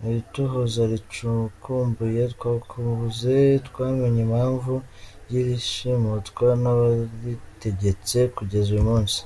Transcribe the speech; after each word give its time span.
Mu 0.00 0.08
itohoza 0.20 0.82
ricukumbuye 0.92 2.22
twakoze 2.34 3.34
twamenye 3.68 4.20
impamvu 4.26 4.74
y’irishimutwa 5.30 6.46
nabaritegetse 6.62 8.18
kugeza 8.36 8.68
uyu 8.72 8.86
munsi. 8.90 9.16